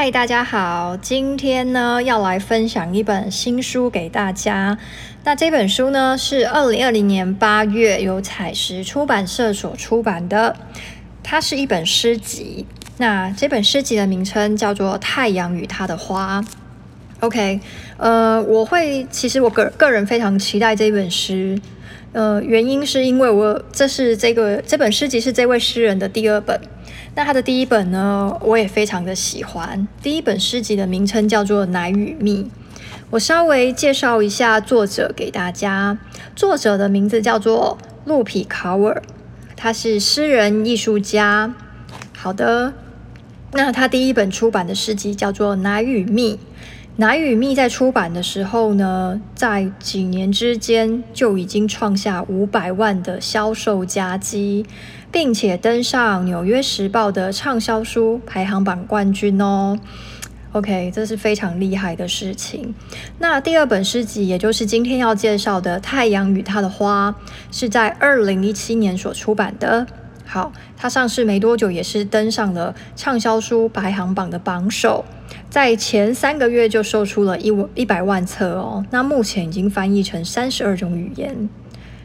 [0.00, 4.78] 嗨，大家好，今天呢要来分享一本新书给大家。
[5.24, 10.54] 那这本书呢是二零二零年八月由采石出版社所出版的，
[11.24, 12.64] 它是一本诗集。
[12.98, 16.40] 那这本诗集的名称叫做《太阳与它的花》。
[17.18, 17.58] OK，
[17.96, 21.60] 呃，我会其实我个个人非常期待这本诗，
[22.12, 26.58] 呃，原因是因为我这是这个这本诗集是这位诗人的第二本。
[27.14, 29.86] 那他的第一本呢，我也非常的喜欢。
[30.02, 32.44] 第一本诗集的名称叫做《奶与蜜》。
[33.10, 35.98] 我稍微介绍一下作者给大家。
[36.36, 39.02] 作者的名字叫做路比考尔，
[39.56, 41.54] 他是诗人、艺术家。
[42.16, 42.72] 好的，
[43.52, 46.34] 那他第一本出版的诗集叫做《奶与蜜》。
[47.00, 54.66] 《奶与蜜》在出版的时候呢，在几年之间就已经创下五百万的销售佳绩。
[55.10, 59.78] 并且登上《纽约时报》的畅销书排行榜冠军哦。
[60.52, 62.74] OK，这是非常厉害的事情。
[63.18, 67.10] 那第二本诗集，也就是今天要介绍的《太阳与它的花》，
[67.50, 69.86] 是在二零一七年所出版的。
[70.26, 75.06] 好，它上市没多久，也是登上了畅销书排行榜的榜首，
[75.50, 78.84] 在前三个月就售出了一一百万册哦。
[78.90, 81.48] 那目前已经翻译成三十二种语言。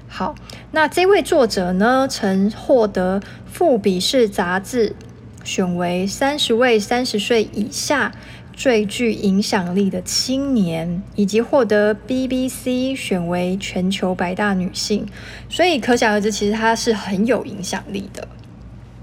[0.08, 0.36] 好，
[0.72, 4.96] 那这位作者呢，曾获得《富比士》杂志
[5.44, 8.12] 选为三十位三十岁以下
[8.54, 15.08] 最具影响力的青年，以及获得 BBC 选为全球百大女性，
[15.50, 18.28] 所以可想而知，其实她是很有影响力的。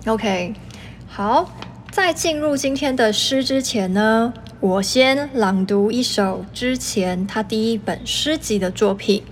[0.06, 0.54] OK，
[1.08, 1.50] 好，
[2.02, 9.22] 在进入今天的诗之前呢，我先朗读一首之前他第一本诗集的作品。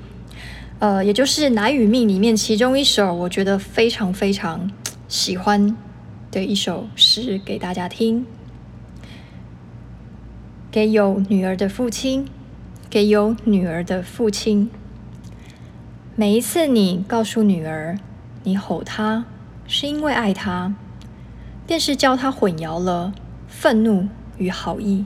[0.78, 4.70] 呃，也就是《奶与蜜》里面其中一首，我觉得非常非常
[5.08, 5.74] 喜欢
[6.30, 8.27] 的一首诗，给大家听。
[10.70, 12.28] 给有女儿的父亲，
[12.91, 14.70] 给有女儿的父亲。
[16.14, 17.98] 每一次你告诉女儿，
[18.45, 19.24] 你吼她
[19.67, 20.74] 是因为爱她，
[21.68, 23.12] 便是教他混淆了
[23.46, 24.08] 愤怒
[24.39, 25.05] 与好意。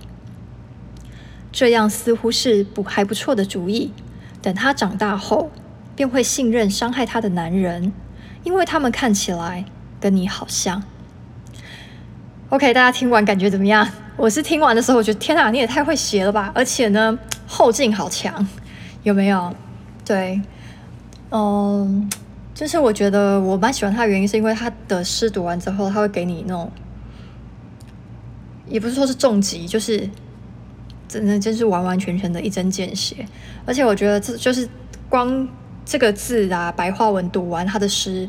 [1.52, 3.92] 这样似乎是不还不错的主意。
[4.40, 5.50] 等他长大后。
[5.94, 7.92] 便会信任伤害他的男人，
[8.44, 9.66] 因为他们看起来
[10.00, 10.82] 跟你好像。
[12.48, 13.86] OK，大家听完感觉怎么样？
[14.16, 16.50] 我是听完的时候，我觉得天哪，你也太会写了吧！
[16.54, 18.48] 而且呢，后劲好强，
[19.02, 19.54] 有没有？
[20.02, 20.40] 对，
[21.30, 22.10] 嗯，
[22.62, 26.70] 就是我觉得我蛮喜欢他的原因，是因为他的诗读完之后，他会给你那种，
[28.68, 30.08] 也不是说是重击，就是
[31.08, 33.26] 真的就是完完全全的一针见血。
[33.66, 34.68] 而且我觉得这就是
[35.08, 35.48] 光。
[35.84, 38.24] 这个字啊，白话文读完他的诗，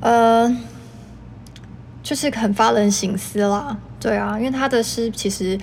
[0.00, 0.52] 呃，
[2.02, 3.78] 就是很发人省思啦。
[4.00, 5.56] 对啊，因为他的诗其实，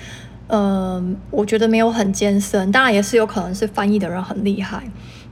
[0.47, 4.81] 呃，我觉得没有很艰深，当然也是有可能是翻译的人很厉害。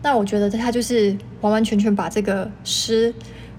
[0.01, 3.13] 那我觉得他就是完完全全把这个诗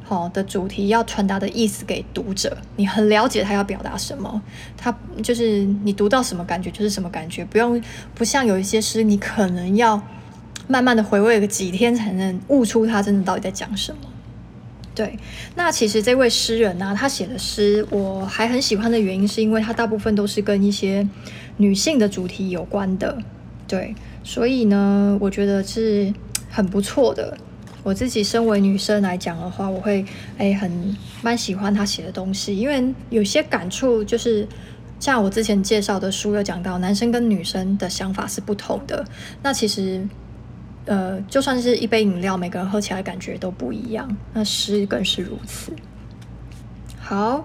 [0.05, 4.43] 好的主题要传达的意思给读者，你很了解他要表达什么，
[4.77, 7.81] 他就是你读到什么感觉就是什么感觉，不用
[8.15, 10.03] 不像有一些诗，你可能要。
[10.69, 13.99] 慢慢的回味个几天才能悟出他真的到底在讲什么。
[14.95, 15.19] 对，
[15.57, 21.07] 那其实这位诗人呢、他写的诗我还很喜欢的原因，是因为他大部分都是跟一些
[21.57, 23.19] 女性的主题有关的。
[23.67, 26.15] 对，所以呢，我觉得是
[26.53, 27.37] 很不错的。
[27.83, 30.05] 我自己身为女生来讲的话，我会
[30.39, 34.47] 哎很蛮喜欢他写的东西，因为有些感触就是
[35.01, 39.05] 像我之前介绍的书有讲到，男生跟女生的想法是不同的。
[39.43, 40.07] 那其实。
[40.85, 44.17] 呃，就算是一杯饮料，每个人喝起来感觉都不一样。
[44.33, 45.73] 那诗更是如此。
[46.99, 47.45] 好，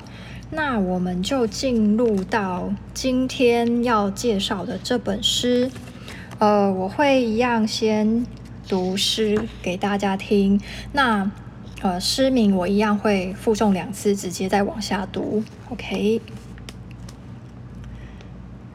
[0.49, 5.69] 那我们就进入到今天要介绍的这本诗。
[6.39, 8.25] 呃，我会一样先
[8.67, 10.59] 读诗给大家听。
[10.93, 11.31] 那
[11.81, 15.43] 呃，诗名我一样会复诵两次，直接再往下读。
[15.69, 16.21] OK。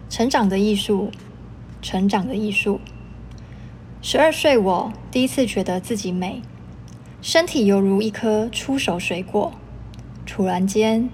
[0.09, 1.11] 成长的艺术，
[1.81, 2.81] 成长的艺术。
[4.01, 6.43] 十二岁，我第一次觉得自己美，
[7.21, 9.53] 身体犹如一颗初熟水果。
[10.27, 11.09] 突然间，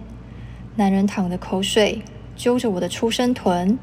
[0.77, 2.03] 男人淌的口水
[2.37, 3.79] 揪着我的出生臀。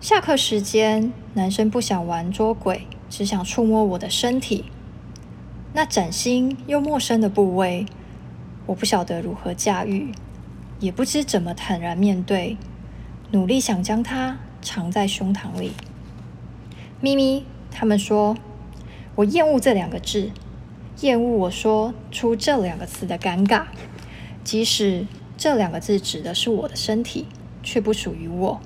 [0.00, 4.64] 下课时间，男生不想玩捉鬼，只想触摸我的身体。
[5.74, 7.84] 那崭新又陌生的部位，
[8.64, 10.12] 我不晓得如何驾驭，
[10.80, 12.56] 也不知怎么坦然面对，
[13.32, 15.72] 努力想将它藏在胸膛里。
[17.02, 17.44] 咪咪。
[17.70, 18.36] 他们说
[19.16, 20.30] ：“我厌恶这两个字，
[21.00, 23.64] 厌恶我说出这两个词的尴尬。
[24.44, 25.06] 即使
[25.36, 27.26] 这两个字指的是我的身体，
[27.62, 28.60] 却不属于我，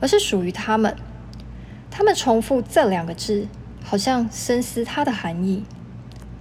[0.00, 0.96] 而是属于他们。
[1.92, 3.46] 他们重复这两个字，
[3.82, 5.64] 好像深思它的含义。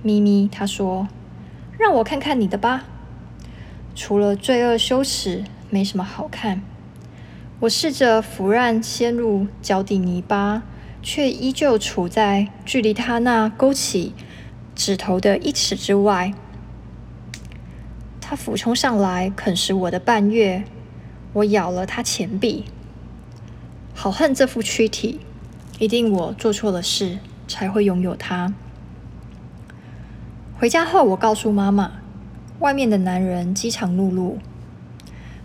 [0.02, 1.08] 咪咪，他说
[1.78, 2.86] ：“让我看看你的吧。”
[3.96, 6.62] 除了罪恶羞耻，没什么好看。
[7.62, 10.64] 我试着俯瞰陷入脚底泥巴，
[11.02, 14.14] 却依旧处在距离他那勾起
[14.74, 16.34] 指头的一尺之外。
[18.22, 20.64] 他俯冲上来啃食我的半月，
[21.34, 22.64] 我咬了他前臂。
[23.94, 25.20] 好恨这副躯体，
[25.80, 27.18] 一定我做错了事
[27.50, 28.54] 才会拥有它。
[30.58, 31.92] 回家后，我告诉妈妈，
[32.60, 34.36] 外面的男人饥肠辘辘。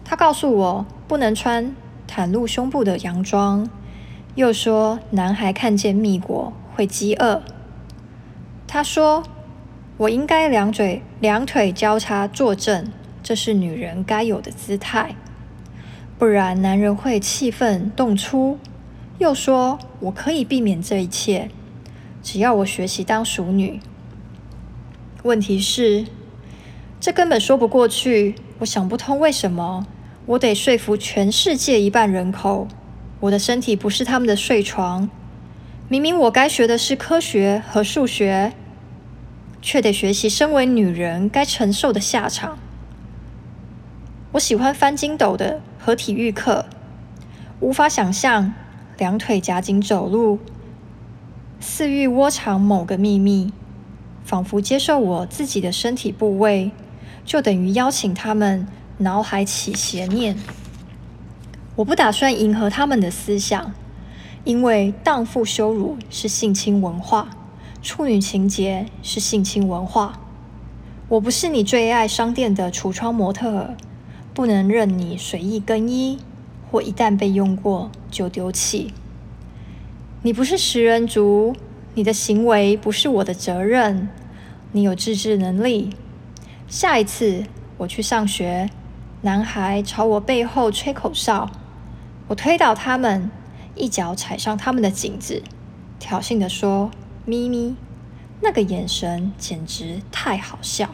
[0.05, 1.75] 他告诉我不能穿
[2.07, 3.69] 袒露胸部的洋装，
[4.35, 7.43] 又说男孩看见蜜果会饥饿。
[8.67, 9.23] 他说
[9.97, 12.93] 我应该两嘴两腿交叉坐正，
[13.23, 15.17] 这是女人该有的姿态。
[16.19, 18.59] 不然，男人会气愤动粗。
[19.19, 21.49] 又说：“我可以避免这一切，
[22.25, 23.79] 只要我学习当淑女。”
[25.23, 26.07] 问题是，
[26.99, 28.35] 这根本说不过去。
[28.59, 29.87] 我想不通为什么
[30.27, 32.67] 我得说服全世界一半人口，
[33.21, 35.09] 我的身体不是他们的睡床。
[35.89, 38.53] 明明我该学的是科学和数学，
[39.61, 42.59] 却得学习身为女人该承受的下场。
[44.33, 45.61] 我喜欢翻筋斗的。
[45.85, 46.65] 和体育课，
[47.61, 48.55] 无法想象
[48.97, 50.39] 两腿夹紧走路，
[51.61, 53.53] 似欲窝藏某个秘密，
[54.25, 56.71] 仿佛接受我自己的身体部位，
[57.25, 58.67] 就等于邀请他们
[58.99, 60.37] 脑海起邪念。
[61.77, 63.73] 我不打算迎合他们的思想，
[64.45, 67.31] 因为荡妇羞辱是性侵文化，
[67.83, 70.21] 处女情结是性侵文化。
[71.09, 73.75] 我不是你最爱商店的橱窗模特儿。
[74.35, 76.19] 不能任你随意更衣，
[76.69, 78.93] 或一旦被用过就丢弃。
[80.27, 81.55] 你不是食人族，
[81.93, 84.09] 你的行为不是我的责任。
[84.73, 85.91] 你有自制能力。
[86.67, 87.45] 下一次
[87.77, 88.71] 我去上学，
[89.21, 91.51] 男孩朝我背后吹口哨，
[92.29, 93.31] 我推倒他们，
[93.75, 95.43] 一脚踩上他们的颈子，
[95.99, 96.91] 挑衅地说
[97.27, 97.77] ：“咪咪。”
[98.41, 100.89] 那个眼神简直太好笑。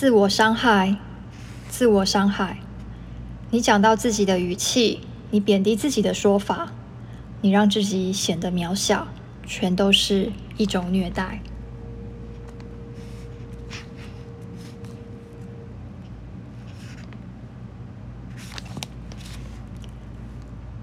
[0.00, 0.96] 自我伤害，
[1.68, 2.60] 自我伤害。
[3.50, 5.00] 你讲到自己的语气，
[5.30, 6.72] 你贬低自己的说法，
[7.42, 9.08] 你让自己显得渺小，
[9.46, 11.42] 全都是一种虐待。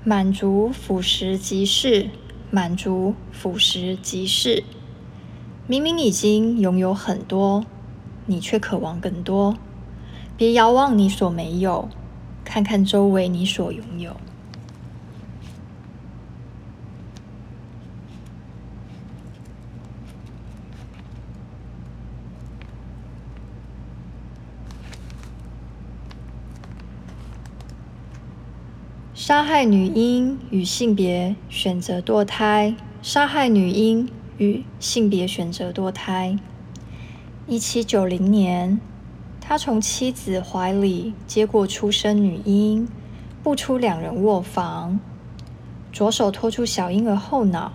[0.04, 2.12] 满足腐蚀即是，
[2.52, 4.64] 满足腐蚀即是。
[5.66, 7.66] 明明已经拥有很多。
[8.28, 9.58] 你却渴望更多，
[10.38, 11.90] 别遥望你所没有，
[12.46, 14.16] 看看周围你所拥有。
[29.14, 36.38] 杀害女婴与性别选择堕胎，杀害女婴与性别选择堕胎。
[37.50, 38.78] 一七九零年，
[39.40, 42.86] 他从妻子怀里接过出生女婴，
[43.42, 45.00] 步出两人卧房，
[45.94, 47.72] 左手托住小婴儿后脑，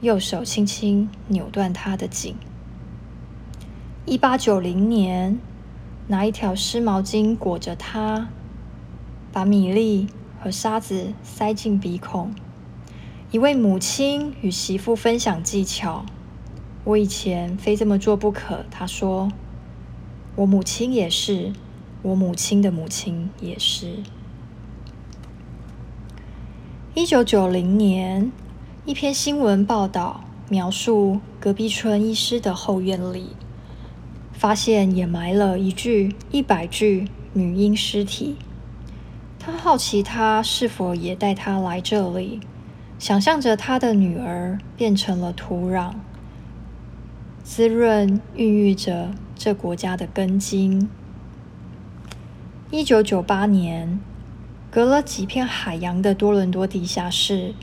[0.00, 2.36] 右手轻轻扭断她的颈。
[4.06, 5.38] 一八九零年，
[6.06, 8.28] 拿一条湿毛巾裹着她，
[9.30, 10.06] 把米粒
[10.40, 12.34] 和沙子塞进鼻孔。
[13.30, 16.06] 一位母亲与媳妇分享技巧。
[16.86, 18.64] 我以前非这么做不可。
[18.70, 19.28] 他说
[20.36, 21.52] ：“我母亲也是，
[22.02, 23.96] 我母亲的母亲也是。”
[26.94, 28.30] 一九九零年，
[28.84, 33.30] 一篇新闻报道描述隔壁村医师的后院里，
[34.32, 38.36] 发现掩埋了一具一百具女婴尸体。
[39.40, 42.38] 他好奇，他是否也带她来这里，
[43.00, 45.92] 想象着他的女儿变成了土壤。
[47.48, 50.90] 滋润、孕育着这国家的根茎。
[52.72, 54.00] 一九九八年，
[54.68, 57.54] 隔了几片海洋的多伦多地下室，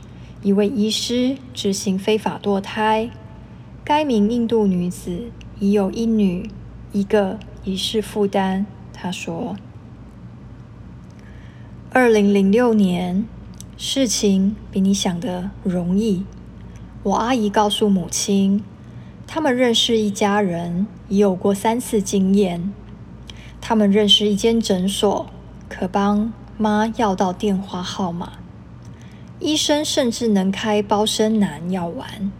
[0.42, 3.10] 一位医师执行非法堕胎。
[3.84, 6.48] 该名印度女子已有一女
[6.92, 8.64] 一个遗世负担。
[8.94, 9.54] 她说
[11.92, 13.26] ：“二零零六年，
[13.76, 16.24] 事情比你想的容易。
[17.02, 18.64] 我阿姨告诉母亲，
[19.26, 22.72] 他们认识一家人，已有过三次经验。
[23.60, 25.26] 他们认识一间诊所，
[25.68, 28.34] 可帮妈要到电话号码。
[29.40, 32.30] 医生甚至能开包生男药丸。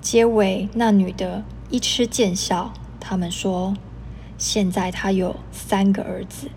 [0.00, 2.72] 结尾，那女的一吃见效。
[2.98, 3.74] 他们说，
[4.36, 6.48] 现在她有三个儿子。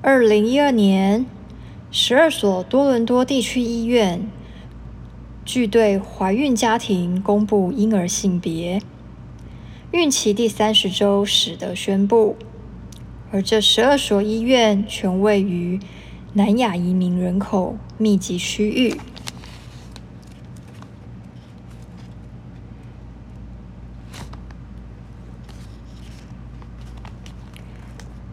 [0.00, 1.26] 二零一二年，
[1.90, 4.28] 十二所多伦多地区医院
[5.48, 8.82] 拒对怀孕家庭公布婴儿性别，
[9.92, 12.36] 孕期第三十周时的宣布。
[13.32, 15.80] 而这十二所医院全位于
[16.34, 19.00] 南亚移民人口密集区域。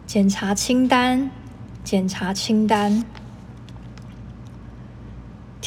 [0.06, 1.30] 检查清单，
[1.82, 3.02] 检查清单。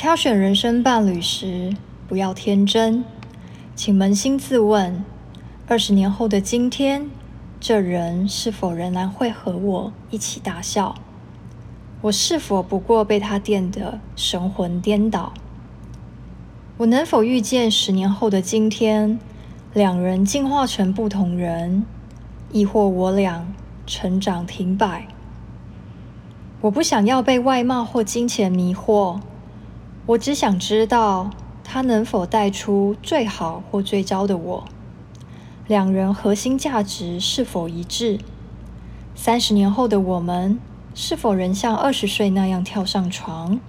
[0.01, 1.75] 挑选人生伴侣时，
[2.07, 3.03] 不要天真，
[3.75, 5.03] 请扪心自问：
[5.67, 7.11] 二十年后的今天，
[7.59, 10.95] 这人是否仍然会和我一起大笑？
[11.99, 15.33] 我是否不过被他电得神魂颠倒？
[16.77, 19.19] 我能否预见十年后的今天，
[19.73, 21.83] 两人进化成不同人，
[22.53, 23.45] 亦或我俩
[23.85, 25.09] 成长停摆？
[26.61, 29.19] 我不想要被外貌或金钱迷惑，
[30.09, 31.29] 我只想知道
[31.63, 34.65] 他能否带出最好或最糟的我。
[35.67, 38.17] 两人核心价值是否一致？
[39.13, 40.59] 三十年后的我们。
[40.95, 43.59] 是否仍像二十岁那样跳上床？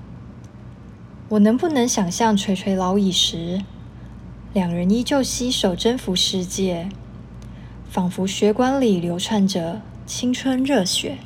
[1.28, 3.60] 我能不能想象垂垂老矣时，
[4.54, 6.88] 两人依旧携手征服世界，
[7.90, 11.18] 仿佛血管里流窜着青春热血？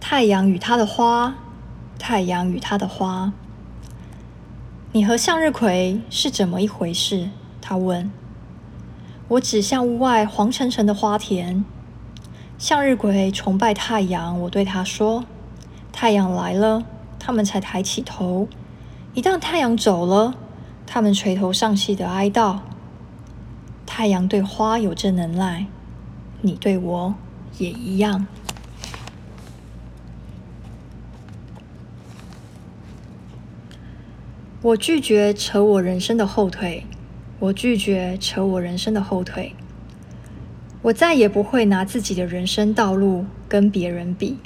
[0.00, 1.34] 太阳与它的花，
[2.02, 3.32] 太阳与它的花。
[4.90, 7.30] 你和向日葵是怎么一回事？
[7.60, 8.10] 他问。
[9.28, 11.64] 我指向屋外黄澄澄的花田。
[12.58, 15.24] 向日葵崇拜太阳，我对他说
[15.92, 16.82] ：“太阳来了，
[17.20, 18.48] 他们才抬起头；
[19.14, 20.34] 一旦太阳走了，
[20.84, 22.58] 他们垂头丧气的哀悼。
[23.86, 25.66] 太阳对花有这能耐，
[26.40, 27.14] 你对我
[27.58, 28.26] 也一样。”
[34.64, 36.86] 我拒绝扯我人生的后腿，
[37.40, 39.56] 我拒绝扯我人生的后腿。
[40.82, 44.38] 我再也不会拿自己的人生道路跟别人比。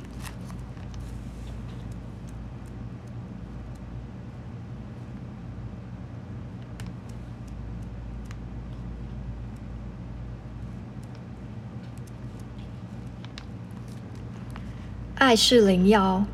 [15.16, 16.24] 爱是灵药，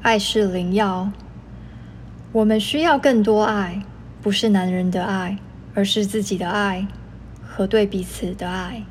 [0.00, 1.10] 爱是灵药。
[2.36, 3.80] 我们需要更多爱，
[4.20, 5.38] 不是男人的爱，
[5.72, 6.86] 而是自己的爱
[7.42, 8.82] 和对彼此的爱。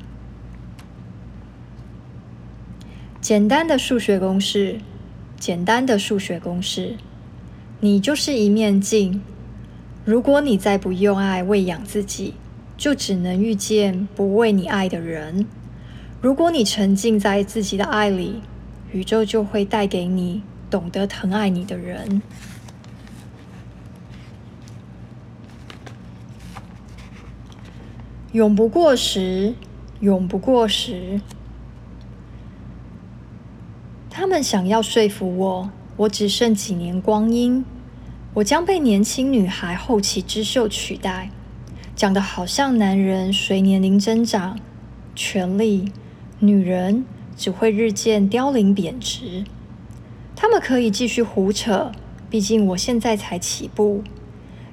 [3.20, 4.80] 简单的数学公式，
[5.38, 6.96] 简单的数学公式。
[7.78, 9.22] 你就是一面镜。
[10.04, 12.34] 如果你再不用爱喂养自己，
[12.76, 15.46] 就只能遇见不为你爱的人。
[16.20, 18.42] 如果你沉浸在自己的爱里，
[18.90, 22.20] 宇宙就会带给你懂得疼爱你的人。
[28.36, 29.54] 永不过时，
[30.00, 31.22] 永不过时。
[34.10, 37.64] 他们想要说服我，我只剩几年光阴，
[38.34, 41.30] 我将被年轻女孩后起之秀取代，
[41.94, 44.58] 讲得好像男人随年龄增长，
[45.14, 45.90] 权力，
[46.40, 47.06] 女人
[47.38, 49.46] 只会日渐凋零贬值。
[50.34, 51.90] 他们可以继续胡扯，
[52.28, 54.04] 毕竟我现在才起步，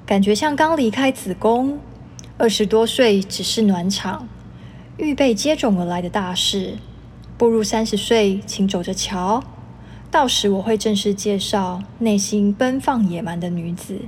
[0.04, 1.78] 感觉像刚离开子宫，
[2.36, 4.28] 二十多岁只是暖场，
[4.96, 6.78] 预备接踵而来的大事。
[7.38, 9.44] 步入三十岁，请走着瞧。
[10.10, 14.00] 到时我会正式介绍内心奔放野蛮的女子。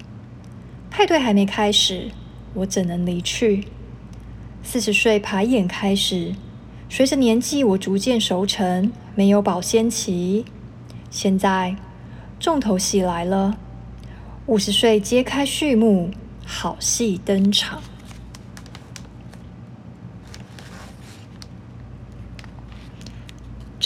[0.90, 2.11] 派对还没开始，
[2.54, 3.68] 我怎能离去？
[4.62, 6.35] 四十岁排演开始，
[6.88, 10.45] 随着年纪我逐渐熟成，没有保鲜期。
[11.11, 11.76] 现在
[12.40, 13.56] 重头戏来了，
[14.47, 16.11] 五十岁揭开序幕，
[16.45, 17.80] 好戏登场。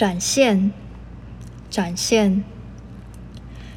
[0.00, 0.73] 展现
[1.69, 2.42] 展现。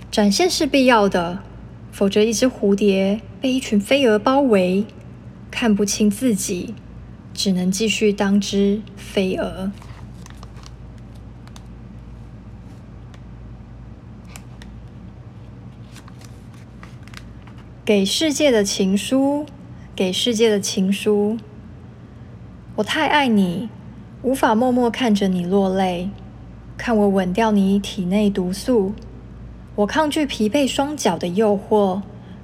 [0.10, 1.44] 展现是必要的
[1.92, 4.86] 否则一只蝴蝶被一群飞蛾包围
[5.51, 6.75] 看不清自己
[7.34, 9.74] 只能继续当只飞蛾。
[17.84, 19.46] 给世界的情书
[19.94, 21.38] 给世界的情书
[22.75, 23.68] 我太爱你
[24.24, 26.10] 无法默默看着你落泪，
[26.77, 28.94] 看我吻掉你体内毒素。
[29.75, 32.01] 我抗拒疲惫双脚的诱惑，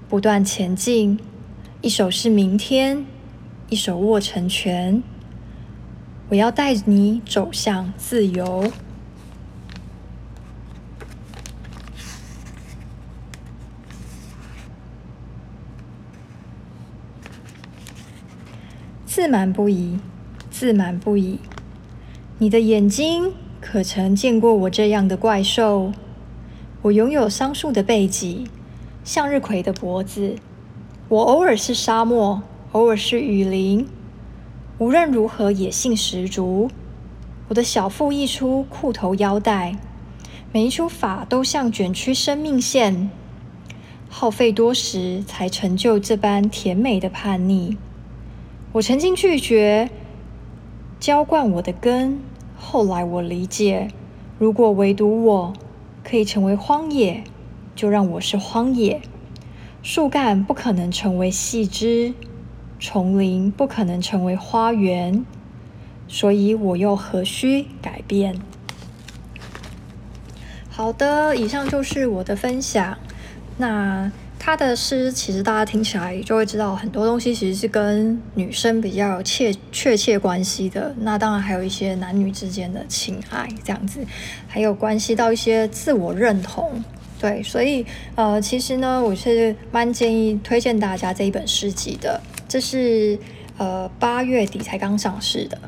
[0.10, 1.18] 不断前进。
[1.80, 3.06] 一手是明天，
[3.70, 5.02] 一手握成拳。
[6.28, 8.70] 我要带你走向自由。
[19.06, 19.98] 自满不已，
[20.52, 21.40] 自满不已。
[22.42, 25.92] 你的眼睛可曾见过我这样的怪兽？
[26.84, 28.46] 我拥有桑树的背脊，
[29.04, 30.38] 向日葵的脖子。
[31.10, 32.42] 我偶尔是沙漠，
[32.72, 33.86] 偶尔是雨林。
[34.78, 36.72] 无论如何，野性十足。
[37.50, 39.76] 我的小腹溢出裤头腰带，
[40.54, 43.12] 每一出发都像卷曲生命线，
[44.08, 47.78] 耗费多时才成就这般甜美的叛逆。
[48.72, 49.90] 我曾经拒绝
[51.00, 52.20] 浇灌我的根，
[52.58, 53.88] 后来我理解，
[54.38, 55.54] 如果唯独我
[56.04, 57.24] 可以成为荒野，
[57.74, 59.02] 就让我是荒野。
[59.82, 62.14] 树干不可能成为细枝，
[62.82, 65.26] 丛林不可能成为花园，
[66.10, 68.36] 所以我又何须改变？
[70.70, 72.98] 好的，以上就是我的分享。
[73.58, 74.12] 那。
[74.40, 80.96] 他的诗其实大家听起来就会知道，很多东西其实是跟女生比较有切确切关系的。
[81.02, 84.00] 那当然还有一些男女之间的情爱这样子，
[84.48, 86.84] 还有关系到一些自我认同。
[87.20, 92.20] 对，所以呃，其实呢，我是蛮建议推荐大家这一本诗集的。
[92.48, 93.20] 这是
[93.58, 95.60] 呃八月底才刚上市的。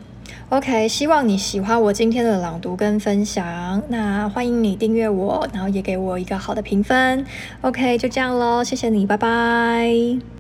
[0.52, 3.82] OK，希望你喜欢我今天的朗读跟分享。
[3.88, 7.26] 那欢迎你订阅我，然后也给我一个好的评分。
[7.62, 10.31] OK，就这样喽，谢谢你，拜拜。